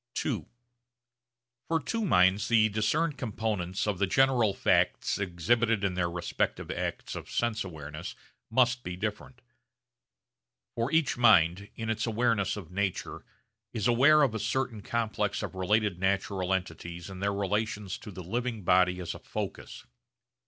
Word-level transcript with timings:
(ii) 0.25 0.43
For 1.67 1.79
two 1.79 2.03
minds, 2.03 2.47
the 2.47 2.69
discerned 2.69 3.19
components 3.19 3.85
of 3.85 3.99
the 3.99 4.07
general 4.07 4.51
facts 4.51 5.19
exhibited 5.19 5.83
in 5.83 5.93
their 5.93 6.09
respective 6.09 6.71
acts 6.71 7.13
of 7.15 7.29
sense 7.29 7.63
awareness 7.63 8.15
must 8.49 8.81
be 8.83 8.95
different. 8.95 9.41
For 10.73 10.91
each 10.91 11.17
mind, 11.19 11.69
in 11.75 11.91
its 11.91 12.07
awareness 12.07 12.57
of 12.57 12.71
nature 12.71 13.23
is 13.73 13.87
aware 13.87 14.23
of 14.23 14.33
a 14.33 14.39
certain 14.39 14.81
complex 14.81 15.43
of 15.43 15.53
related 15.53 15.99
natural 15.99 16.51
entities 16.51 17.07
in 17.07 17.19
their 17.19 17.31
relations 17.31 17.99
to 17.99 18.09
the 18.09 18.23
living 18.23 18.63
body 18.63 18.99
as 19.01 19.13
a 19.13 19.19
focus. 19.19 19.85